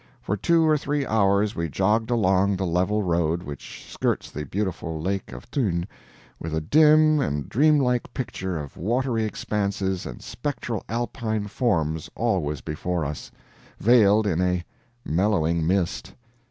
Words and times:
For 0.19 0.35
two 0.35 0.67
or 0.67 0.79
three 0.79 1.05
hours 1.05 1.55
we 1.55 1.69
jogged 1.69 2.09
along 2.09 2.55
the 2.55 2.65
level 2.65 3.03
road 3.03 3.43
which 3.43 3.85
skirts 3.87 4.31
the 4.31 4.45
beautiful 4.45 4.99
lake 4.99 5.31
of 5.31 5.43
Thun, 5.43 5.85
with 6.39 6.55
a 6.55 6.59
dim 6.59 7.19
and 7.19 7.47
dreamlike 7.47 8.11
picture 8.11 8.57
of 8.57 8.77
watery 8.77 9.25
expanses 9.25 10.07
and 10.07 10.19
spectral 10.23 10.83
Alpine 10.89 11.45
forms 11.45 12.09
always 12.15 12.61
before 12.61 13.05
us, 13.05 13.29
veiled 13.77 14.25
in 14.25 14.41
a 14.41 14.65
mellowing 15.05 15.67
mist. 15.67 16.15